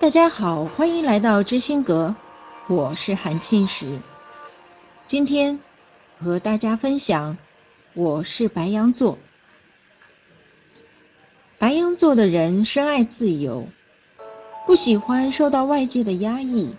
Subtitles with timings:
[0.00, 2.14] 大家好，欢迎来到知心阁，
[2.68, 3.98] 我是韩庆石。
[5.08, 5.58] 今天
[6.20, 7.36] 和大家分享，
[7.94, 9.18] 我是白羊座。
[11.58, 13.66] 白羊座的人深爱自由，
[14.68, 16.72] 不喜欢受到外界的压抑，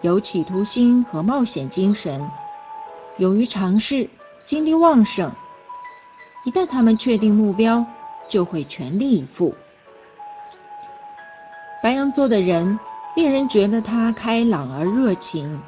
[0.00, 2.26] 有企图心和冒险精神，
[3.18, 4.08] 勇于尝试，
[4.46, 5.30] 精力旺盛。
[6.46, 7.84] 一旦他们确定目标，
[8.30, 9.54] 就会全力以赴。
[11.82, 12.78] 白羊座的人
[13.16, 15.60] 令人觉得他开朗而热情，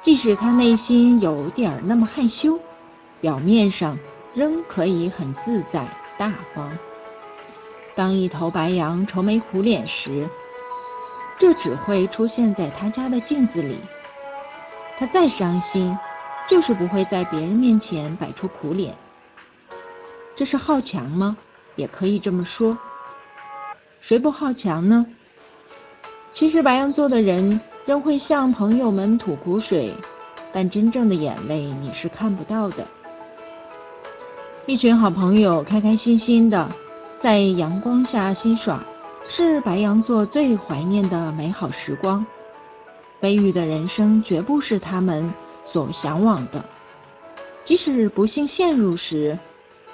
[0.00, 2.56] 即使他内心有点那么害羞，
[3.20, 3.98] 表面上
[4.32, 6.78] 仍可以很自在大方。
[7.96, 10.28] 当一头白羊愁眉苦脸时，
[11.36, 13.78] 这只会出现在他家的镜子里。
[14.96, 15.98] 他再伤心，
[16.48, 18.94] 就是不会在别人面前摆出苦脸。
[20.36, 21.36] 这是好强吗？
[21.74, 22.78] 也可以这么说。
[24.00, 25.04] 谁不好强呢？
[26.34, 29.94] 其实白羊座的人仍会向朋友们吐苦水，
[30.52, 32.84] 但真正的眼泪你是看不到的。
[34.66, 36.68] 一群好朋友开开心心的
[37.20, 38.82] 在阳光下嬉耍，
[39.24, 42.26] 是白羊座最怀念的美好时光。
[43.20, 45.32] 悲郁的人生绝不是他们
[45.64, 46.64] 所向往的。
[47.64, 49.38] 即使不幸陷入时，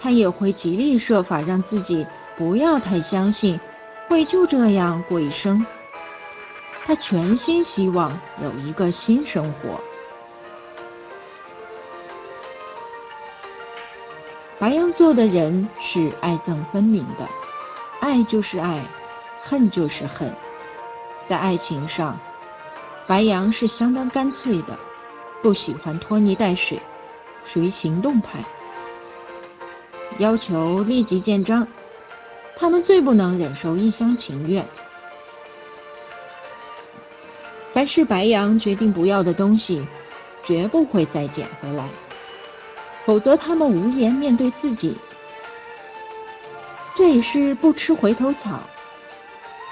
[0.00, 2.06] 他也会极力设法让自己
[2.38, 3.60] 不要太相信
[4.08, 5.64] 会就这样过一生。
[6.90, 9.80] 他全心希望有一个新生活。
[14.58, 17.28] 白羊座的人是爱憎分明的，
[18.00, 18.84] 爱就是爱，
[19.44, 20.34] 恨就是恨。
[21.28, 22.18] 在爱情上，
[23.06, 24.76] 白羊是相当干脆的，
[25.40, 26.82] 不喜欢拖泥带水，
[27.44, 28.44] 属于行动派，
[30.18, 31.68] 要求立即见章。
[32.56, 34.66] 他们最不能忍受一厢情愿。
[37.80, 39.82] 凡是白羊决定不要的东西，
[40.44, 41.88] 绝不会再捡回来，
[43.06, 44.98] 否则他们无颜面对自己。
[46.94, 48.60] 这也是不吃回头草，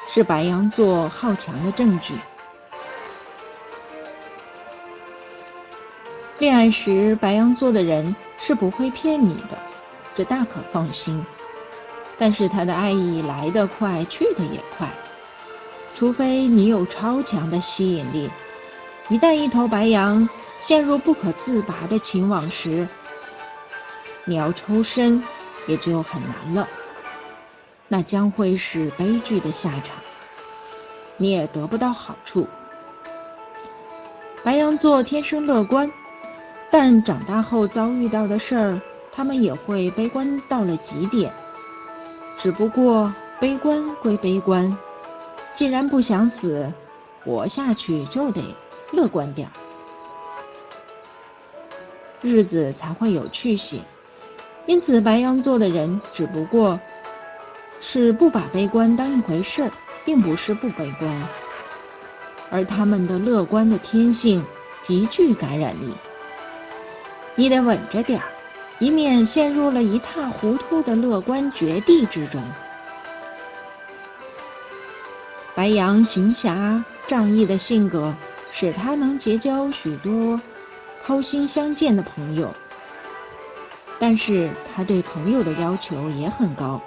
[0.08, 2.14] 是白羊座好强的证据。
[6.38, 9.58] 恋爱时，白羊座的人是不会骗你的，
[10.16, 11.22] 这大可放心。
[12.16, 14.88] 但是他的爱意来得快，去得也快。
[15.98, 18.30] 除非你有超强的吸引力，
[19.08, 20.28] 一旦一头白羊
[20.60, 22.86] 陷入不可自拔的情网时，
[24.24, 25.20] 你要抽身
[25.66, 26.68] 也就很难了，
[27.88, 29.96] 那将会是悲剧的下场，
[31.16, 32.46] 你也得不到好处。
[34.44, 35.90] 白羊座天生乐观，
[36.70, 41.32] 但长大后遭遇到的事儿，他们也会悲观到了极点。
[42.38, 44.78] 只不过悲观归悲观。
[45.58, 46.72] 既然不想死，
[47.24, 48.40] 活下去就得
[48.92, 49.50] 乐观点，
[52.22, 53.80] 日子才会有趣些。
[54.66, 56.78] 因此，白羊座的人只不过
[57.80, 59.68] 是不把悲观当一回事，
[60.04, 61.28] 并不是不悲观，
[62.52, 64.44] 而他们的乐观的天性
[64.84, 65.92] 极具感染力。
[67.34, 68.28] 你得稳着点儿，
[68.78, 72.40] 以免陷入了一塌糊涂的乐观绝地之中。
[75.58, 78.14] 白羊行侠仗义的性格，
[78.52, 80.40] 使他能结交许多
[81.04, 82.54] 掏心相见的朋友。
[83.98, 86.80] 但是他对朋友的要求也很高，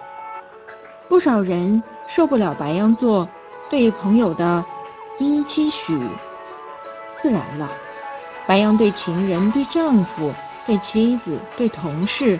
[1.09, 3.27] 不少人受不了白羊座
[3.69, 4.63] 对朋友的
[5.19, 5.99] 依依期许。
[7.21, 7.69] 自然了，
[8.47, 10.33] 白羊对情人、对丈夫、
[10.65, 12.39] 对妻子、对同事，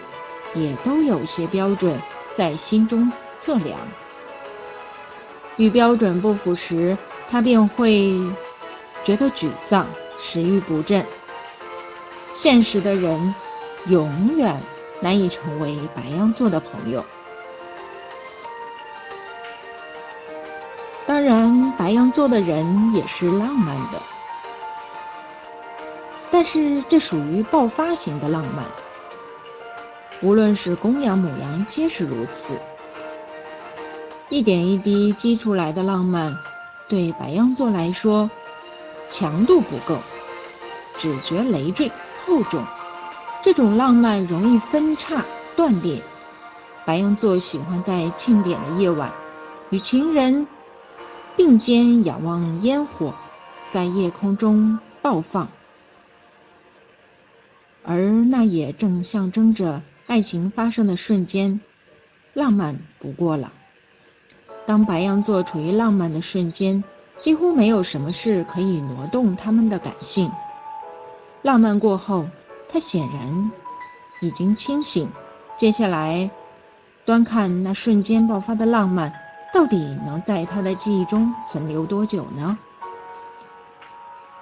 [0.55, 1.99] 也都有些标准
[2.37, 3.11] 在心中
[3.43, 3.77] 测量。
[5.57, 6.97] 与标准不符时，
[7.29, 8.13] 他便会
[9.03, 9.85] 觉得沮丧，
[10.17, 11.05] 食欲不振。
[12.33, 13.35] 现实的人
[13.87, 14.59] 永远
[15.01, 17.03] 难以成为白羊座的朋友。
[21.05, 24.01] 当然，白羊座的人也是浪漫的，
[26.31, 28.65] 但是这属于爆发型的浪漫。
[30.21, 32.57] 无论是公羊、母羊，皆是如此。
[34.31, 36.37] 一点一滴积出来的浪漫，
[36.87, 38.31] 对白羊座来说
[39.09, 39.99] 强度不够，
[40.99, 41.91] 只觉累赘
[42.25, 42.65] 厚重。
[43.43, 45.25] 这种浪漫容易分叉
[45.57, 46.01] 断裂。
[46.85, 49.11] 白羊座喜欢在庆典的夜晚，
[49.69, 50.47] 与情人
[51.35, 53.13] 并肩仰望烟火
[53.73, 55.49] 在夜空中爆放，
[57.83, 57.97] 而
[58.29, 61.59] 那也正象征着爱情发生的瞬间，
[62.33, 63.51] 浪漫不过了。
[64.71, 66.81] 当白羊座处于浪漫的瞬间，
[67.17, 70.31] 几乎没有什么事可以挪动他们的感性。
[71.41, 72.25] 浪漫过后，
[72.71, 73.51] 他显然
[74.21, 75.11] 已经清醒。
[75.57, 76.31] 接下来，
[77.03, 79.11] 端看那瞬间爆发的浪漫，
[79.53, 79.75] 到底
[80.05, 82.57] 能在他的记忆中存留多久呢？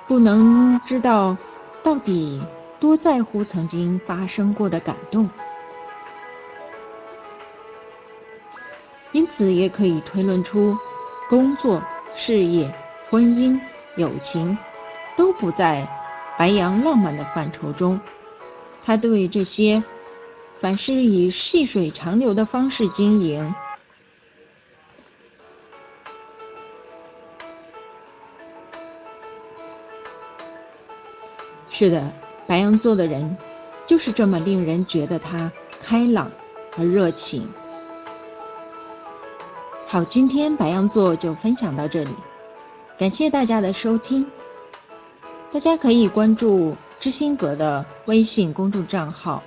[0.08, 1.36] 不能知道
[1.82, 2.40] 到底
[2.80, 5.28] 多在乎曾经发生过的感动。
[9.12, 10.78] 因此，也可以推论出，
[11.28, 11.82] 工作、
[12.16, 12.74] 事业、
[13.10, 13.60] 婚姻、
[13.96, 14.58] 友情
[15.18, 15.88] 都不在
[16.38, 18.00] 白羊浪漫的范畴中。
[18.86, 19.84] 他对这些
[20.62, 23.54] 凡是以细水长流的方式经营。
[31.72, 32.12] 是的，
[32.46, 33.38] 白羊座的人
[33.88, 35.52] 就是这么令人觉得他
[35.82, 36.30] 开朗
[36.78, 37.48] 而热情。
[39.92, 42.14] 好，今天白羊座就分享到这里，
[43.00, 44.24] 感谢大家的收听。
[45.52, 49.42] 大家可以关注知心阁的微信公众账号、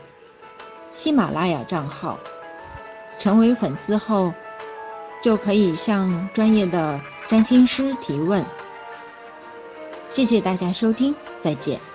[0.90, 2.18] 喜马拉雅账号，
[3.20, 4.34] 成为粉丝后
[5.22, 8.44] 就可以向专业的占星师提问。
[10.08, 11.91] 谢谢大家收听，再见。